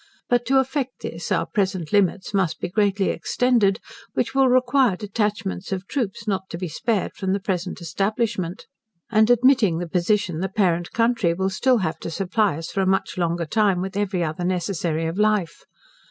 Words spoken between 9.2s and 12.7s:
admitting the position, the parent country will still have to supply